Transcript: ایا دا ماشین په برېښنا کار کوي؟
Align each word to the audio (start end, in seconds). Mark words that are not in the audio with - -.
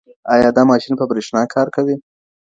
ایا 0.33 0.49
دا 0.57 0.63
ماشین 0.71 0.93
په 0.99 1.05
برېښنا 1.09 1.41
کار 1.53 1.67
کوي؟ 1.75 1.95